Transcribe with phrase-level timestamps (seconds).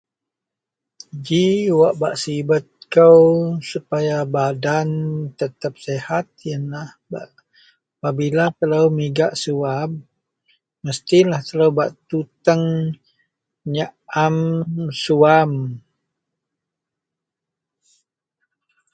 [1.25, 1.43] ji
[1.79, 3.23] wak bak sibet kou
[3.71, 4.89] supaya badan
[5.39, 7.29] tetap sihat ienlah bak,
[8.01, 9.91] pabila telou migak suwab
[10.83, 12.65] mestilah telou bak tuteng
[13.73, 14.35] nyaam
[15.01, 15.51] suwam